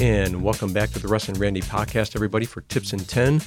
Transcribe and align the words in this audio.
And 0.00 0.42
welcome 0.42 0.72
back 0.72 0.90
to 0.90 1.00
the 1.00 1.08
Russ 1.08 1.28
and 1.28 1.36
Randy 1.36 1.60
podcast, 1.60 2.14
everybody, 2.14 2.46
for 2.46 2.60
Tips 2.60 2.92
in 2.92 3.00
10. 3.00 3.42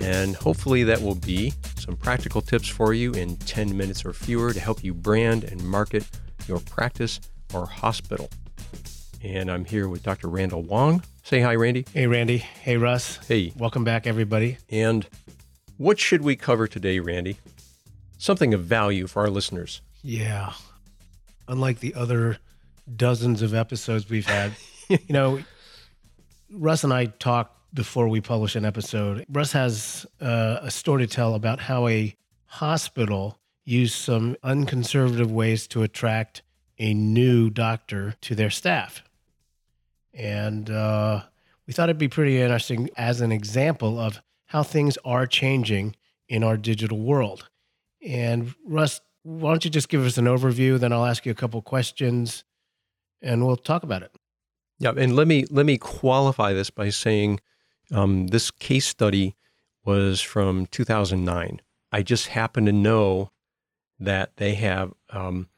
And 0.00 0.36
hopefully, 0.36 0.82
that 0.84 1.00
will 1.00 1.14
be 1.14 1.54
some 1.78 1.96
practical 1.96 2.42
tips 2.42 2.68
for 2.68 2.92
you 2.92 3.12
in 3.12 3.36
10 3.38 3.74
minutes 3.74 4.04
or 4.04 4.12
fewer 4.12 4.52
to 4.52 4.60
help 4.60 4.84
you 4.84 4.92
brand 4.92 5.44
and 5.44 5.64
market 5.64 6.06
your 6.46 6.60
practice 6.60 7.20
or 7.54 7.64
hospital. 7.64 8.28
And 9.22 9.50
I'm 9.50 9.64
here 9.64 9.88
with 9.88 10.02
Dr. 10.02 10.28
Randall 10.28 10.60
Wong. 10.60 11.02
Say 11.22 11.40
hi, 11.40 11.54
Randy. 11.54 11.86
Hey, 11.94 12.06
Randy. 12.06 12.36
Hey, 12.36 12.76
Russ. 12.76 13.16
Hey. 13.26 13.54
Welcome 13.56 13.82
back, 13.82 14.06
everybody. 14.06 14.58
And 14.68 15.06
what 15.78 15.98
should 15.98 16.20
we 16.20 16.36
cover 16.36 16.68
today, 16.68 17.00
Randy? 17.00 17.38
Something 18.18 18.52
of 18.52 18.64
value 18.64 19.06
for 19.06 19.22
our 19.22 19.30
listeners. 19.30 19.80
Yeah. 20.02 20.52
Unlike 21.48 21.80
the 21.80 21.94
other 21.94 22.36
dozens 22.94 23.40
of 23.40 23.54
episodes 23.54 24.10
we've 24.10 24.26
had, 24.26 24.52
you 24.90 24.98
know, 25.08 25.40
Russ 26.56 26.84
and 26.84 26.92
I 26.92 27.06
talked 27.06 27.74
before 27.74 28.08
we 28.08 28.20
publish 28.20 28.54
an 28.54 28.64
episode. 28.64 29.24
Russ 29.28 29.52
has 29.52 30.06
uh, 30.20 30.58
a 30.62 30.70
story 30.70 31.06
to 31.06 31.12
tell 31.12 31.34
about 31.34 31.60
how 31.60 31.88
a 31.88 32.14
hospital 32.46 33.38
used 33.64 33.96
some 33.96 34.36
unconservative 34.42 35.32
ways 35.32 35.66
to 35.68 35.82
attract 35.82 36.42
a 36.78 36.94
new 36.94 37.50
doctor 37.50 38.14
to 38.20 38.34
their 38.34 38.50
staff. 38.50 39.02
And 40.12 40.70
uh, 40.70 41.22
we 41.66 41.72
thought 41.72 41.88
it'd 41.88 41.98
be 41.98 42.08
pretty 42.08 42.40
interesting 42.40 42.88
as 42.96 43.20
an 43.20 43.32
example 43.32 43.98
of 43.98 44.22
how 44.46 44.62
things 44.62 44.96
are 45.04 45.26
changing 45.26 45.96
in 46.28 46.44
our 46.44 46.56
digital 46.56 47.00
world. 47.00 47.48
And 48.00 48.54
Russ, 48.64 49.00
why 49.22 49.50
don't 49.50 49.64
you 49.64 49.70
just 49.70 49.88
give 49.88 50.04
us 50.04 50.18
an 50.18 50.26
overview? 50.26 50.78
Then 50.78 50.92
I'll 50.92 51.06
ask 51.06 51.26
you 51.26 51.32
a 51.32 51.36
couple 51.36 51.60
questions 51.62 52.44
and 53.20 53.44
we'll 53.44 53.56
talk 53.56 53.82
about 53.82 54.02
it. 54.02 54.12
Yeah, 54.78 54.92
and 54.96 55.14
let 55.14 55.28
me 55.28 55.46
let 55.50 55.66
me 55.66 55.78
qualify 55.78 56.52
this 56.52 56.70
by 56.70 56.90
saying 56.90 57.40
um, 57.92 58.28
this 58.28 58.50
case 58.50 58.86
study 58.86 59.36
was 59.84 60.20
from 60.20 60.66
2009. 60.66 61.60
I 61.92 62.02
just 62.02 62.28
happen 62.28 62.66
to 62.66 62.72
know 62.72 63.30
that 64.00 64.36
they 64.36 64.54
have 64.54 64.92
um, 65.10 65.48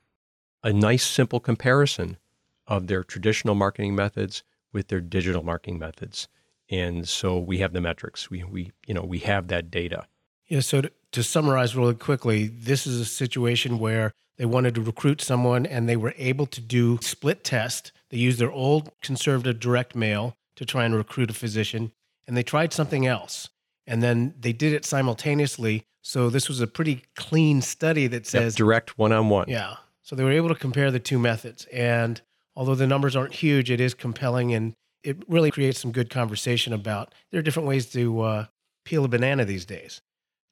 a 0.62 0.72
nice, 0.72 1.04
simple 1.04 1.40
comparison 1.40 2.18
of 2.66 2.88
their 2.88 3.02
traditional 3.02 3.54
marketing 3.54 3.94
methods 3.94 4.42
with 4.72 4.88
their 4.88 5.00
digital 5.00 5.42
marketing 5.42 5.78
methods, 5.78 6.28
and 6.68 7.08
so 7.08 7.38
we 7.38 7.58
have 7.58 7.72
the 7.72 7.80
metrics. 7.80 8.30
We 8.30 8.44
we 8.44 8.72
you 8.86 8.94
know 8.94 9.02
we 9.02 9.20
have 9.20 9.48
that 9.48 9.70
data. 9.70 10.06
Yeah. 10.48 10.60
So 10.60 10.82
to, 10.82 10.92
to 11.12 11.22
summarize 11.22 11.74
really 11.74 11.94
quickly, 11.94 12.46
this 12.46 12.86
is 12.86 13.00
a 13.00 13.04
situation 13.04 13.78
where 13.78 14.12
they 14.36 14.44
wanted 14.44 14.74
to 14.74 14.82
recruit 14.82 15.20
someone 15.20 15.66
and 15.66 15.88
they 15.88 15.96
were 15.96 16.14
able 16.18 16.46
to 16.46 16.60
do 16.60 16.98
split 17.00 17.42
test. 17.42 17.92
They 18.10 18.18
used 18.18 18.38
their 18.38 18.50
old 18.50 18.90
conservative 19.02 19.60
direct 19.60 19.94
mail 19.94 20.36
to 20.56 20.64
try 20.64 20.84
and 20.84 20.94
recruit 20.94 21.30
a 21.30 21.34
physician, 21.34 21.92
and 22.26 22.36
they 22.36 22.42
tried 22.42 22.72
something 22.72 23.06
else. 23.06 23.48
And 23.86 24.02
then 24.02 24.34
they 24.38 24.52
did 24.52 24.72
it 24.72 24.84
simultaneously. 24.84 25.84
So 26.02 26.30
this 26.30 26.48
was 26.48 26.60
a 26.60 26.66
pretty 26.66 27.04
clean 27.14 27.62
study 27.62 28.06
that 28.08 28.26
says 28.26 28.54
yep, 28.54 28.58
direct 28.58 28.98
one 28.98 29.12
on 29.12 29.28
one. 29.28 29.48
Yeah. 29.48 29.76
So 30.02 30.16
they 30.16 30.24
were 30.24 30.32
able 30.32 30.48
to 30.48 30.54
compare 30.54 30.90
the 30.90 31.00
two 31.00 31.18
methods. 31.18 31.66
And 31.72 32.20
although 32.54 32.74
the 32.74 32.86
numbers 32.86 33.16
aren't 33.16 33.34
huge, 33.34 33.70
it 33.70 33.80
is 33.80 33.94
compelling 33.94 34.54
and 34.54 34.74
it 35.02 35.22
really 35.28 35.50
creates 35.52 35.80
some 35.80 35.92
good 35.92 36.10
conversation 36.10 36.72
about 36.72 37.14
there 37.30 37.38
are 37.38 37.42
different 37.42 37.68
ways 37.68 37.86
to 37.92 38.20
uh, 38.22 38.46
peel 38.84 39.04
a 39.04 39.08
banana 39.08 39.44
these 39.44 39.64
days. 39.64 40.00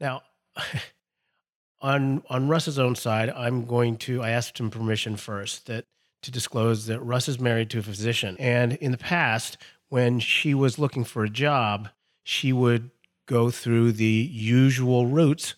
Now, 0.01 0.23
on 1.81 2.23
on 2.29 2.49
Russ's 2.49 2.79
own 2.79 2.95
side, 2.95 3.31
I'm 3.31 3.65
going 3.65 3.97
to 3.99 4.23
I 4.23 4.31
asked 4.31 4.59
him 4.59 4.71
permission 4.71 5.17
first 5.17 5.67
that 5.67 5.87
to 6.25 6.31
disclose 6.31 6.87
that 6.87 7.01
Russ 7.01 7.29
is 7.29 7.39
married 7.39 7.71
to 7.71 7.79
a 7.79 7.83
physician, 7.83 8.37
and 8.39 8.75
in 8.75 8.91
the 8.91 8.99
past, 8.99 9.57
when 9.89 10.21
she 10.21 10.55
was 10.55 10.79
looking 10.79 11.05
for 11.05 11.25
a 11.25 11.31
job, 11.31 11.89
she 12.23 12.53
would 12.53 12.91
go 13.27 13.51
through 13.51 13.93
the 13.93 14.29
usual 14.33 15.07
routes. 15.07 15.55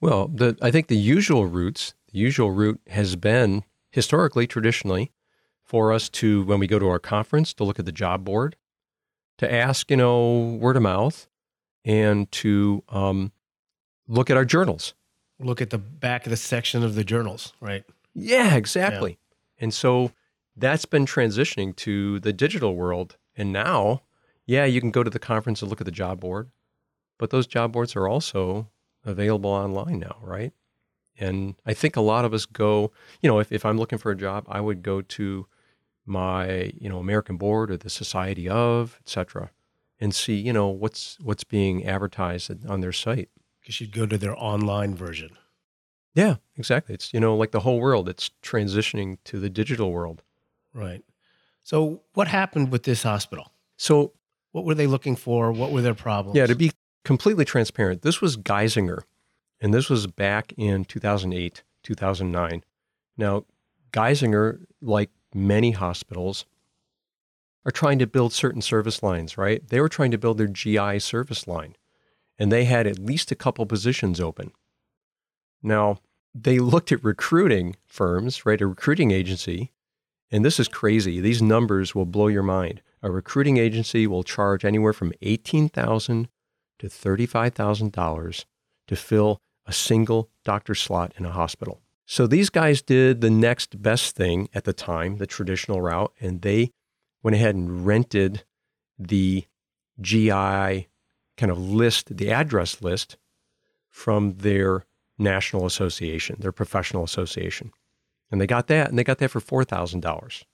Well, 0.00 0.28
the 0.28 0.56
I 0.62 0.70
think 0.70 0.86
the 0.86 0.96
usual 0.96 1.46
routes, 1.46 1.94
the 2.12 2.18
usual 2.18 2.50
route 2.50 2.80
has 2.88 3.16
been 3.16 3.64
historically, 3.90 4.46
traditionally, 4.46 5.12
for 5.64 5.92
us 5.92 6.08
to 6.10 6.44
when 6.44 6.60
we 6.60 6.66
go 6.66 6.78
to 6.78 6.88
our 6.88 6.98
conference 6.98 7.52
to 7.54 7.64
look 7.64 7.78
at 7.78 7.86
the 7.86 7.92
job 7.92 8.24
board, 8.24 8.56
to 9.38 9.52
ask 9.52 9.90
you 9.90 9.96
know 9.96 10.58
word 10.60 10.76
of 10.76 10.82
mouth, 10.82 11.26
and 11.84 12.30
to 12.32 12.84
um, 12.88 13.32
look 14.06 14.30
at 14.30 14.36
our 14.36 14.44
journals 14.44 14.94
look 15.44 15.60
at 15.60 15.70
the 15.70 15.78
back 15.78 16.26
of 16.26 16.30
the 16.30 16.36
section 16.36 16.82
of 16.82 16.94
the 16.94 17.04
journals, 17.04 17.52
right? 17.60 17.84
Yeah, 18.14 18.54
exactly. 18.54 19.18
And 19.62 19.72
so 19.72 20.10
that's 20.56 20.84
been 20.84 21.06
transitioning 21.06 21.74
to 21.76 22.18
the 22.20 22.32
digital 22.32 22.74
world. 22.74 23.16
And 23.36 23.52
now, 23.52 24.02
yeah, 24.44 24.64
you 24.64 24.80
can 24.80 24.90
go 24.90 25.04
to 25.04 25.08
the 25.08 25.20
conference 25.20 25.62
and 25.62 25.70
look 25.70 25.80
at 25.80 25.84
the 25.84 25.92
job 25.92 26.20
board, 26.20 26.50
but 27.16 27.30
those 27.30 27.46
job 27.46 27.72
boards 27.72 27.94
are 27.94 28.08
also 28.08 28.68
available 29.04 29.50
online 29.50 30.00
now, 30.00 30.18
right? 30.20 30.52
And 31.16 31.54
I 31.64 31.74
think 31.74 31.94
a 31.94 32.00
lot 32.00 32.24
of 32.24 32.34
us 32.34 32.44
go, 32.44 32.90
you 33.22 33.30
know, 33.30 33.38
if, 33.38 33.52
if 33.52 33.64
I'm 33.64 33.78
looking 33.78 33.98
for 33.98 34.10
a 34.10 34.16
job, 34.16 34.44
I 34.48 34.60
would 34.60 34.82
go 34.82 35.00
to 35.00 35.46
my, 36.04 36.72
you 36.76 36.88
know, 36.88 36.98
American 36.98 37.36
board 37.36 37.70
or 37.70 37.76
the 37.76 37.90
Society 37.90 38.48
of, 38.48 38.98
et 39.00 39.08
cetera, 39.08 39.50
and 40.00 40.12
see, 40.12 40.34
you 40.34 40.52
know, 40.52 40.68
what's 40.68 41.16
what's 41.20 41.44
being 41.44 41.86
advertised 41.86 42.66
on 42.66 42.80
their 42.80 42.92
site 42.92 43.28
because 43.60 43.80
you'd 43.80 43.92
go 43.92 44.06
to 44.06 44.18
their 44.18 44.36
online 44.36 44.96
version. 44.96 45.38
Yeah, 46.14 46.36
exactly. 46.56 46.94
It's, 46.94 47.12
you 47.14 47.20
know, 47.20 47.36
like 47.36 47.52
the 47.52 47.60
whole 47.60 47.80
world, 47.80 48.08
it's 48.08 48.30
transitioning 48.42 49.18
to 49.24 49.38
the 49.38 49.48
digital 49.48 49.92
world. 49.92 50.22
Right. 50.74 51.02
So, 51.62 52.02
what 52.14 52.28
happened 52.28 52.70
with 52.70 52.82
this 52.82 53.02
hospital? 53.02 53.52
So, 53.76 54.12
what 54.52 54.64
were 54.64 54.74
they 54.74 54.86
looking 54.86 55.16
for? 55.16 55.52
What 55.52 55.70
were 55.70 55.80
their 55.80 55.94
problems? 55.94 56.36
Yeah, 56.36 56.46
to 56.46 56.54
be 56.54 56.72
completely 57.04 57.44
transparent, 57.44 58.02
this 58.02 58.20
was 58.20 58.36
Geisinger, 58.36 59.02
and 59.60 59.72
this 59.72 59.88
was 59.88 60.06
back 60.06 60.52
in 60.56 60.84
2008, 60.84 61.62
2009. 61.82 62.64
Now, 63.16 63.44
Geisinger, 63.92 64.64
like 64.80 65.10
many 65.34 65.70
hospitals, 65.70 66.46
are 67.64 67.70
trying 67.70 67.98
to 68.00 68.06
build 68.06 68.32
certain 68.32 68.60
service 68.60 69.02
lines, 69.02 69.38
right? 69.38 69.66
They 69.68 69.80
were 69.80 69.88
trying 69.88 70.10
to 70.10 70.18
build 70.18 70.38
their 70.38 70.48
GI 70.48 70.98
service 70.98 71.46
line 71.46 71.76
and 72.38 72.50
they 72.50 72.64
had 72.64 72.86
at 72.86 72.98
least 72.98 73.30
a 73.30 73.36
couple 73.36 73.64
positions 73.66 74.20
open. 74.20 74.52
Now, 75.62 75.98
they 76.34 76.58
looked 76.58 76.92
at 76.92 77.04
recruiting 77.04 77.76
firms, 77.86 78.46
right? 78.46 78.60
A 78.60 78.66
recruiting 78.66 79.10
agency, 79.10 79.72
and 80.30 80.44
this 80.44 80.58
is 80.58 80.68
crazy. 80.68 81.20
These 81.20 81.42
numbers 81.42 81.94
will 81.94 82.06
blow 82.06 82.28
your 82.28 82.42
mind. 82.42 82.82
A 83.02 83.10
recruiting 83.10 83.58
agency 83.58 84.06
will 84.06 84.22
charge 84.22 84.64
anywhere 84.64 84.92
from 84.92 85.12
18,000 85.20 86.28
to 86.78 86.86
$35,000 86.86 88.44
to 88.88 88.96
fill 88.96 89.40
a 89.66 89.72
single 89.72 90.30
doctor 90.44 90.74
slot 90.74 91.12
in 91.16 91.24
a 91.24 91.30
hospital. 91.30 91.80
So 92.06 92.26
these 92.26 92.50
guys 92.50 92.82
did 92.82 93.20
the 93.20 93.30
next 93.30 93.80
best 93.80 94.16
thing 94.16 94.48
at 94.54 94.64
the 94.64 94.72
time, 94.72 95.18
the 95.18 95.26
traditional 95.26 95.80
route, 95.80 96.12
and 96.20 96.42
they 96.42 96.72
went 97.22 97.36
ahead 97.36 97.54
and 97.54 97.86
rented 97.86 98.44
the 98.98 99.44
GI 100.00 100.88
kind 101.36 101.50
of 101.50 101.58
list, 101.58 102.16
the 102.16 102.30
address 102.30 102.82
list 102.82 103.16
from 103.88 104.34
their 104.38 104.84
national 105.18 105.66
association, 105.66 106.36
their 106.40 106.52
professional 106.52 107.04
association. 107.04 107.72
And 108.30 108.40
they 108.40 108.46
got 108.46 108.66
that, 108.68 108.88
and 108.88 108.98
they 108.98 109.04
got 109.04 109.18
that 109.18 109.30
for 109.30 109.40
$4,000. 109.40 110.44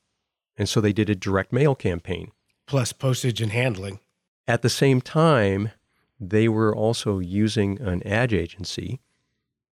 And 0.56 0.68
so 0.68 0.80
they 0.80 0.92
did 0.92 1.08
a 1.08 1.14
direct 1.14 1.52
mail 1.52 1.74
campaign. 1.74 2.32
Plus 2.66 2.92
postage 2.92 3.40
and 3.40 3.52
handling. 3.52 4.00
At 4.46 4.62
the 4.62 4.68
same 4.68 5.00
time, 5.00 5.70
they 6.18 6.48
were 6.48 6.74
also 6.74 7.18
using 7.18 7.80
an 7.80 8.02
ad 8.06 8.32
agency 8.32 9.00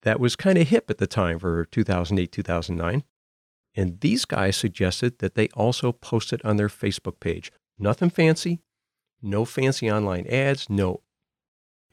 that 0.04 0.20
was 0.20 0.36
kind 0.36 0.58
of 0.58 0.70
hip 0.70 0.90
at 0.90 0.98
the 0.98 1.08
time 1.08 1.40
for 1.40 1.66
2008, 1.66 2.32
2009. 2.32 3.04
And 3.76 4.00
these 4.00 4.26
guys 4.26 4.56
suggested 4.56 5.20
that 5.20 5.36
they 5.36 5.50
also 5.50 5.92
post 5.92 6.34
it 6.34 6.44
on 6.46 6.58
their 6.58 6.70
Facebook 6.70 7.20
page. 7.20 7.52
Nothing 7.78 8.10
fancy, 8.10 8.62
no 9.22 9.46
fancy 9.46 9.92
online 9.92 10.26
ads, 10.28 10.70
no 10.70 11.02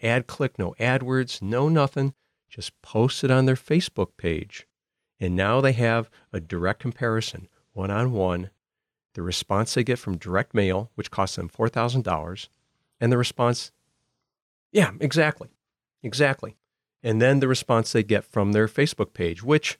ad 0.02 0.26
click, 0.26 0.58
no 0.58 0.74
AdWords, 0.78 1.42
no 1.42 1.68
nothing. 1.68 2.14
Just 2.48 2.80
post 2.82 3.24
it 3.24 3.30
on 3.30 3.46
their 3.46 3.56
Facebook 3.56 4.16
page. 4.16 4.66
And 5.18 5.34
now 5.34 5.60
they 5.60 5.72
have 5.72 6.10
a 6.32 6.40
direct 6.40 6.80
comparison, 6.80 7.48
one 7.72 7.90
on 7.90 8.12
one, 8.12 8.50
the 9.14 9.22
response 9.22 9.74
they 9.74 9.84
get 9.84 9.98
from 9.98 10.18
direct 10.18 10.54
mail, 10.54 10.90
which 10.94 11.10
costs 11.10 11.36
them 11.36 11.48
$4,000, 11.48 12.48
and 13.00 13.12
the 13.12 13.16
response, 13.16 13.72
yeah, 14.72 14.90
exactly, 15.00 15.48
exactly. 16.02 16.56
And 17.02 17.20
then 17.20 17.40
the 17.40 17.48
response 17.48 17.92
they 17.92 18.02
get 18.02 18.24
from 18.24 18.52
their 18.52 18.68
Facebook 18.68 19.14
page, 19.14 19.42
which 19.42 19.78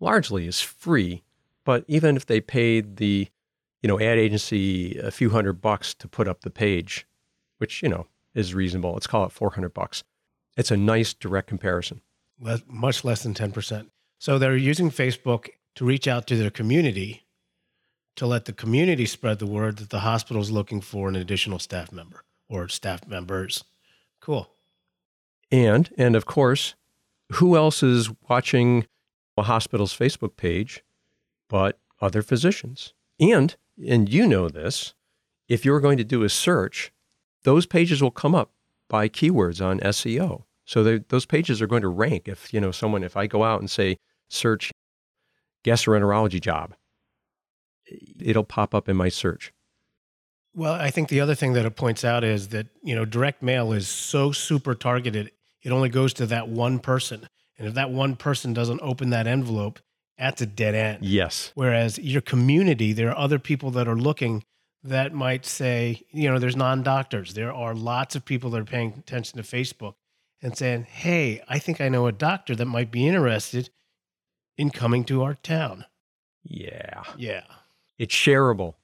largely 0.00 0.46
is 0.46 0.60
free. 0.60 1.22
But 1.64 1.84
even 1.86 2.16
if 2.16 2.24
they 2.24 2.40
paid 2.40 2.96
the 2.96 3.28
you 3.82 3.88
know, 3.88 4.00
ad 4.00 4.18
agency 4.18 4.98
a 4.98 5.10
few 5.10 5.30
hundred 5.30 5.60
bucks 5.60 5.94
to 5.94 6.08
put 6.08 6.28
up 6.28 6.40
the 6.40 6.50
page, 6.50 7.06
which, 7.58 7.82
you 7.82 7.88
know, 7.88 8.06
is 8.34 8.54
reasonable. 8.54 8.92
Let's 8.92 9.06
call 9.06 9.24
it 9.24 9.32
400 9.32 9.72
bucks. 9.72 10.04
It's 10.58 10.70
a 10.70 10.76
nice 10.76 11.14
direct 11.14 11.48
comparison. 11.48 12.02
Less, 12.40 12.62
much 12.66 13.04
less 13.04 13.22
than 13.22 13.32
10%. 13.32 13.88
So 14.18 14.38
they're 14.38 14.56
using 14.56 14.90
Facebook 14.90 15.48
to 15.76 15.84
reach 15.84 16.06
out 16.06 16.26
to 16.26 16.36
their 16.36 16.50
community 16.50 17.24
to 18.16 18.26
let 18.26 18.46
the 18.46 18.52
community 18.52 19.06
spread 19.06 19.38
the 19.38 19.46
word 19.46 19.76
that 19.76 19.90
the 19.90 20.00
hospital 20.00 20.42
is 20.42 20.50
looking 20.50 20.80
for 20.80 21.08
an 21.08 21.14
additional 21.14 21.60
staff 21.60 21.92
member 21.92 22.24
or 22.48 22.66
staff 22.66 23.06
members. 23.06 23.62
Cool. 24.20 24.50
And 25.52 25.88
and 25.96 26.16
of 26.16 26.26
course, 26.26 26.74
who 27.34 27.56
else 27.56 27.80
is 27.80 28.10
watching 28.28 28.88
a 29.36 29.44
hospital's 29.44 29.96
Facebook 29.96 30.36
page 30.36 30.82
but 31.48 31.78
other 32.00 32.22
physicians? 32.22 32.92
And 33.20 33.54
and 33.86 34.12
you 34.12 34.26
know 34.26 34.48
this, 34.48 34.94
if 35.46 35.64
you're 35.64 35.80
going 35.80 35.98
to 35.98 36.04
do 36.04 36.24
a 36.24 36.28
search, 36.28 36.92
those 37.44 37.66
pages 37.66 38.02
will 38.02 38.10
come 38.10 38.34
up 38.34 38.50
by 38.88 39.08
keywords 39.08 39.64
on 39.64 39.78
SEO. 39.78 40.42
So 40.68 40.98
those 40.98 41.24
pages 41.24 41.62
are 41.62 41.66
going 41.66 41.80
to 41.80 41.88
rank 41.88 42.28
if, 42.28 42.52
you 42.52 42.60
know, 42.60 42.70
someone 42.72 43.02
if 43.02 43.16
I 43.16 43.26
go 43.26 43.42
out 43.42 43.60
and 43.60 43.70
say 43.70 43.96
search 44.28 44.70
gastroenterology 45.64 46.42
job, 46.42 46.74
it'll 48.20 48.44
pop 48.44 48.74
up 48.74 48.86
in 48.86 48.94
my 48.94 49.08
search. 49.08 49.50
Well, 50.54 50.74
I 50.74 50.90
think 50.90 51.08
the 51.08 51.22
other 51.22 51.34
thing 51.34 51.54
that 51.54 51.64
it 51.64 51.74
points 51.74 52.04
out 52.04 52.22
is 52.22 52.48
that, 52.48 52.66
you 52.82 52.94
know, 52.94 53.06
direct 53.06 53.42
mail 53.42 53.72
is 53.72 53.88
so 53.88 54.30
super 54.30 54.74
targeted, 54.74 55.32
it 55.62 55.72
only 55.72 55.88
goes 55.88 56.12
to 56.14 56.26
that 56.26 56.50
one 56.50 56.80
person. 56.80 57.26
And 57.56 57.66
if 57.66 57.72
that 57.72 57.90
one 57.90 58.14
person 58.14 58.52
doesn't 58.52 58.80
open 58.82 59.08
that 59.08 59.26
envelope, 59.26 59.80
that's 60.18 60.42
a 60.42 60.46
dead 60.46 60.74
end. 60.74 61.02
Yes. 61.02 61.50
Whereas 61.54 61.98
your 61.98 62.20
community, 62.20 62.92
there 62.92 63.08
are 63.08 63.16
other 63.16 63.38
people 63.38 63.70
that 63.70 63.88
are 63.88 63.96
looking 63.96 64.44
that 64.82 65.14
might 65.14 65.46
say, 65.46 66.02
you 66.10 66.30
know, 66.30 66.38
there's 66.38 66.56
non 66.56 66.82
doctors. 66.82 67.32
There 67.32 67.54
are 67.54 67.74
lots 67.74 68.16
of 68.16 68.26
people 68.26 68.50
that 68.50 68.60
are 68.60 68.66
paying 68.66 68.92
attention 68.98 69.38
to 69.38 69.42
Facebook 69.42 69.94
and 70.42 70.56
saying, 70.56 70.84
hey, 70.84 71.42
I 71.48 71.58
think 71.58 71.80
I 71.80 71.88
know 71.88 72.06
a 72.06 72.12
doctor 72.12 72.54
that 72.56 72.66
might 72.66 72.90
be 72.90 73.06
interested 73.06 73.70
in 74.56 74.70
coming 74.70 75.04
to 75.04 75.22
our 75.22 75.34
town. 75.34 75.84
Yeah. 76.42 77.02
Yeah. 77.16 77.44
It's 77.98 78.14
shareable. 78.14 78.74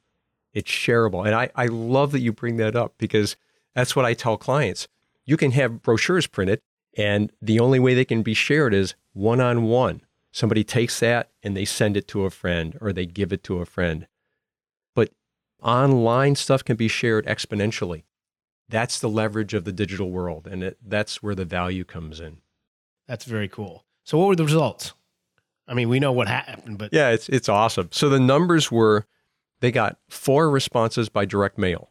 It's 0.53 0.71
shareable. 0.71 1.25
And 1.25 1.35
I, 1.35 1.51
I 1.55 1.67
love 1.67 2.13
that 2.13 2.21
you 2.21 2.33
bring 2.33 2.57
that 2.59 2.77
up 2.77 2.95
because 2.99 3.37
that's 3.75 3.97
what 3.97 4.05
I 4.05 4.15
tell 4.15 4.37
clients. 4.37 4.89
You 5.25 5.37
can 5.37 5.53
have 5.53 5.83
brochures 5.83 6.27
printed, 6.27 6.61
and 6.97 7.33
the 7.41 7.59
only 7.59 7.81
way 7.81 7.95
they 7.95 8.05
can 8.05 8.23
be 8.23 8.35
shared 8.35 8.75
is 8.75 8.95
one 9.13 9.41
on 9.41 9.65
one. 9.65 10.03
Somebody 10.33 10.65
takes 10.65 11.01
that 11.01 11.31
and 11.43 11.57
they 11.57 11.65
send 11.65 11.97
it 11.97 12.09
to 12.09 12.25
a 12.25 12.31
friend 12.31 12.77
or 12.81 12.93
they 12.93 13.07
give 13.07 13.33
it 13.33 13.43
to 13.45 13.59
a 13.59 13.67
friend. 13.67 14.07
But 14.95 15.11
online 15.63 16.35
stuff 16.35 16.65
can 16.65 16.77
be 16.77 16.89
shared 16.89 17.27
exponentially. 17.27 18.03
That's 18.69 18.99
the 18.99 19.09
leverage 19.09 19.55
of 19.55 19.65
the 19.65 19.73
digital 19.73 20.11
world, 20.11 20.47
and 20.47 20.63
it, 20.63 20.79
that's 20.85 21.23
where 21.23 21.35
the 21.35 21.45
value 21.45 21.85
comes 21.85 22.21
in. 22.21 22.39
That's 23.07 23.25
very 23.25 23.49
cool. 23.49 23.85
So, 24.05 24.19
what 24.19 24.29
were 24.29 24.37
the 24.37 24.45
results? 24.45 24.95
I 25.67 25.75
mean, 25.75 25.89
we 25.89 26.01
know 26.01 26.13
what 26.13 26.29
happened, 26.29 26.79
but 26.79 26.93
yeah, 26.93 27.11
it's 27.11 27.29
it's 27.29 27.49
awesome. 27.49 27.89
So 27.93 28.09
the 28.09 28.21
numbers 28.21 28.71
were 28.71 29.07
they 29.61 29.73
got 29.73 29.99
four 30.09 30.51
responses 30.51 31.09
by 31.09 31.25
direct 31.25 31.59
mail. 31.59 31.91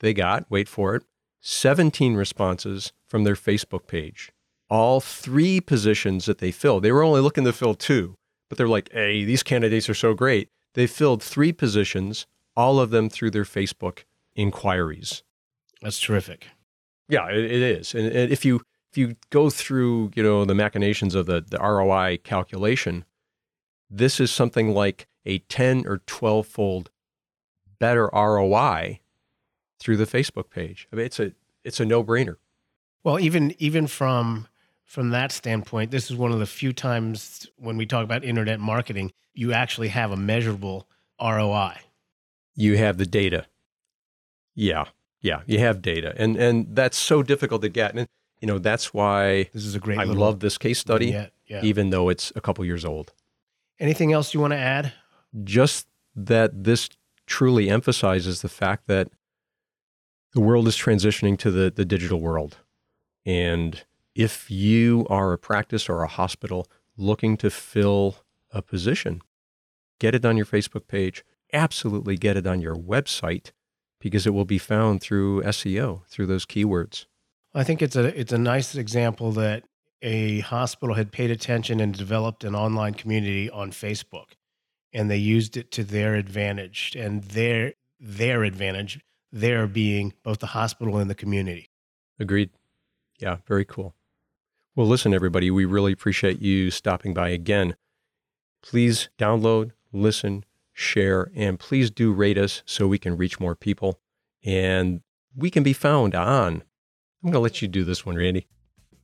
They 0.00 0.12
got, 0.12 0.50
wait 0.50 0.68
for 0.68 0.96
it, 0.96 1.04
17 1.40 2.14
responses 2.14 2.92
from 3.06 3.24
their 3.24 3.36
Facebook 3.36 3.86
page. 3.86 4.32
All 4.68 5.00
three 5.00 5.60
positions 5.60 6.26
that 6.26 6.38
they 6.38 6.50
filled, 6.50 6.82
they 6.82 6.90
were 6.90 7.04
only 7.04 7.20
looking 7.20 7.44
to 7.44 7.52
fill 7.52 7.74
two, 7.74 8.16
but 8.48 8.58
they're 8.58 8.66
like, 8.66 8.90
hey, 8.92 9.24
these 9.24 9.42
candidates 9.42 9.88
are 9.88 9.94
so 9.94 10.14
great. 10.14 10.48
They 10.72 10.86
filled 10.86 11.22
three 11.22 11.52
positions, 11.52 12.26
all 12.56 12.80
of 12.80 12.90
them 12.90 13.08
through 13.08 13.30
their 13.30 13.44
Facebook 13.44 14.04
inquiries. 14.34 15.22
That's 15.84 16.00
terrific. 16.00 16.46
Yeah, 17.10 17.28
it, 17.28 17.44
it 17.44 17.62
is. 17.62 17.94
And, 17.94 18.06
and 18.06 18.32
if 18.32 18.42
you 18.42 18.62
if 18.90 18.96
you 18.96 19.16
go 19.28 19.50
through, 19.50 20.12
you 20.14 20.22
know, 20.22 20.46
the 20.46 20.54
machinations 20.54 21.14
of 21.14 21.26
the, 21.26 21.44
the 21.46 21.58
ROI 21.58 22.20
calculation, 22.24 23.04
this 23.90 24.18
is 24.18 24.30
something 24.30 24.72
like 24.72 25.08
a 25.26 25.40
10 25.40 25.86
or 25.86 25.98
12 26.06 26.46
fold 26.46 26.90
better 27.78 28.08
ROI 28.14 29.00
through 29.78 29.98
the 29.98 30.06
Facebook 30.06 30.48
page. 30.48 30.88
I 30.90 30.96
mean, 30.96 31.04
it's 31.04 31.20
a 31.20 31.32
it's 31.64 31.80
a 31.80 31.84
no 31.84 32.02
brainer. 32.02 32.36
Well, 33.02 33.20
even 33.20 33.54
even 33.58 33.86
from 33.86 34.48
from 34.84 35.10
that 35.10 35.32
standpoint, 35.32 35.90
this 35.90 36.10
is 36.10 36.16
one 36.16 36.32
of 36.32 36.38
the 36.38 36.46
few 36.46 36.72
times 36.72 37.46
when 37.58 37.76
we 37.76 37.84
talk 37.84 38.04
about 38.04 38.24
internet 38.24 38.58
marketing, 38.58 39.12
you 39.34 39.52
actually 39.52 39.88
have 39.88 40.12
a 40.12 40.16
measurable 40.16 40.88
ROI. 41.20 41.74
You 42.54 42.78
have 42.78 42.96
the 42.96 43.06
data. 43.06 43.44
Yeah, 44.54 44.84
yeah, 45.24 45.40
you 45.46 45.58
have 45.58 45.80
data, 45.80 46.14
and 46.18 46.36
and 46.36 46.76
that's 46.76 46.98
so 46.98 47.22
difficult 47.22 47.62
to 47.62 47.70
get. 47.70 47.94
And 47.94 48.06
you 48.40 48.46
know 48.46 48.58
that's 48.58 48.92
why 48.92 49.48
this 49.54 49.64
is 49.64 49.74
a 49.74 49.80
great. 49.80 49.98
I 49.98 50.04
love 50.04 50.40
this 50.40 50.58
case 50.58 50.78
study, 50.78 51.06
yeah, 51.06 51.28
yeah. 51.46 51.62
even 51.62 51.88
though 51.88 52.10
it's 52.10 52.30
a 52.36 52.42
couple 52.42 52.62
years 52.66 52.84
old. 52.84 53.14
Anything 53.80 54.12
else 54.12 54.34
you 54.34 54.40
want 54.40 54.52
to 54.52 54.58
add? 54.58 54.92
Just 55.42 55.88
that 56.14 56.64
this 56.64 56.90
truly 57.26 57.70
emphasizes 57.70 58.42
the 58.42 58.50
fact 58.50 58.86
that 58.86 59.08
the 60.34 60.42
world 60.42 60.68
is 60.68 60.76
transitioning 60.76 61.38
to 61.38 61.50
the, 61.50 61.70
the 61.70 61.86
digital 61.86 62.20
world. 62.20 62.58
And 63.24 63.82
if 64.14 64.50
you 64.50 65.06
are 65.08 65.32
a 65.32 65.38
practice 65.38 65.88
or 65.88 66.02
a 66.02 66.06
hospital 66.06 66.66
looking 66.98 67.38
to 67.38 67.48
fill 67.48 68.16
a 68.50 68.60
position, 68.60 69.22
get 69.98 70.14
it 70.14 70.26
on 70.26 70.36
your 70.36 70.46
Facebook 70.46 70.86
page. 70.86 71.24
Absolutely 71.52 72.16
get 72.16 72.36
it 72.36 72.46
on 72.46 72.60
your 72.60 72.76
website 72.76 73.52
because 74.04 74.26
it 74.26 74.34
will 74.34 74.44
be 74.44 74.58
found 74.58 75.00
through 75.00 75.42
SEO, 75.44 76.06
through 76.08 76.26
those 76.26 76.44
keywords. 76.44 77.06
I 77.54 77.64
think 77.64 77.80
it's 77.80 77.96
a 77.96 78.20
it's 78.20 78.32
a 78.32 78.38
nice 78.38 78.74
example 78.74 79.32
that 79.32 79.64
a 80.02 80.40
hospital 80.40 80.94
had 80.94 81.10
paid 81.10 81.30
attention 81.30 81.80
and 81.80 81.94
developed 81.94 82.44
an 82.44 82.54
online 82.54 82.92
community 82.92 83.48
on 83.48 83.70
Facebook 83.70 84.34
and 84.92 85.10
they 85.10 85.16
used 85.16 85.56
it 85.56 85.70
to 85.70 85.84
their 85.84 86.16
advantage 86.16 86.94
and 86.94 87.24
their 87.24 87.72
their 87.98 88.44
advantage 88.44 89.00
their 89.32 89.66
being 89.66 90.12
both 90.22 90.38
the 90.38 90.48
hospital 90.48 90.98
and 90.98 91.08
the 91.08 91.14
community. 91.14 91.70
Agreed. 92.20 92.50
Yeah 93.18 93.38
very 93.46 93.64
cool. 93.64 93.94
Well 94.76 94.86
listen 94.86 95.14
everybody 95.14 95.50
we 95.50 95.64
really 95.64 95.92
appreciate 95.92 96.42
you 96.42 96.70
stopping 96.70 97.14
by 97.14 97.30
again. 97.30 97.74
Please 98.62 99.08
download 99.18 99.70
listen 99.92 100.44
share 100.74 101.30
and 101.34 101.58
please 101.58 101.90
do 101.90 102.12
rate 102.12 102.36
us 102.36 102.62
so 102.66 102.86
we 102.86 102.98
can 102.98 103.16
reach 103.16 103.40
more 103.40 103.54
people 103.54 104.00
and 104.44 105.00
we 105.34 105.50
can 105.50 105.62
be 105.62 105.72
found 105.72 106.14
on 106.14 106.62
i'm 107.22 107.30
going 107.30 107.32
to 107.32 107.38
let 107.38 107.62
you 107.62 107.68
do 107.68 107.84
this 107.84 108.04
one 108.04 108.16
randy 108.16 108.46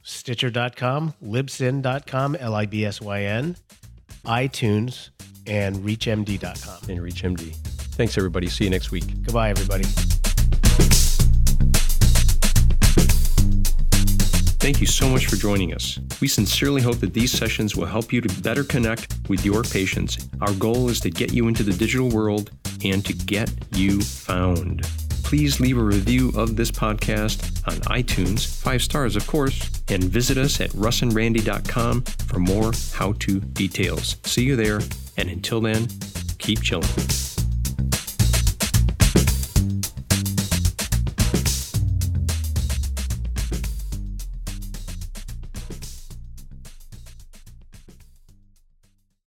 stitcher.com 0.03 1.15
libsyn.com 1.23 2.37
l-i-b-s-y-n 2.37 3.57
itunes 4.25 5.11
and 5.47 5.77
reachmd.com. 5.77 6.91
And 6.91 7.01
ReachMD. 7.01 7.55
Thanks, 7.97 8.17
everybody. 8.17 8.49
See 8.49 8.65
you 8.65 8.71
next 8.71 8.91
week. 8.91 9.07
Goodbye, 9.25 9.51
everybody. 9.51 9.85
Thank 14.61 14.83
you 14.83 14.87
so 14.87 15.09
much 15.09 15.27
for 15.27 15.37
joining 15.37 15.73
us. 15.73 15.99
We 16.21 16.29
sincerely 16.29 16.83
hope 16.83 16.99
that 17.01 17.15
these 17.15 17.33
sessions 17.33 17.77
will 17.77 17.87
help 17.87 18.13
you 18.13 18.21
to 18.21 18.43
better 18.43 18.63
connect 18.63 19.17
with 19.27 19.43
your 19.43 19.63
patients. 19.63 20.29
Our 20.43 20.53
goal 20.53 20.91
is 20.91 21.01
to 21.01 21.11
get 21.11 21.33
you 21.33 21.49
into 21.49 21.63
the 21.63 21.73
digital 21.73 22.11
world 22.11 22.51
and 22.85 23.03
to 23.07 23.15
get 23.15 23.51
you 23.73 24.03
found. 24.03 24.83
Please 25.25 25.61
leave 25.61 25.79
a 25.79 25.83
review 25.83 26.31
of 26.37 26.57
this 26.57 26.71
podcast 26.71 27.67
on 27.69 27.77
iTunes, 28.03 28.61
five 28.61 28.83
stars, 28.83 29.17
of 29.17 29.27
course, 29.27 29.71
and 29.89 30.05
visit 30.05 30.37
us 30.37 30.61
at 30.61 30.69
russandrandy.com 30.71 32.03
for 32.03 32.39
more 32.39 32.73
how 32.93 33.13
to 33.13 33.41
details. 33.41 34.17
See 34.25 34.45
you 34.45 34.57
there 34.57 34.81
and 35.17 35.31
until 35.31 35.63
then, 35.63 35.89
keep 36.39 36.61
chilling. 36.61 37.30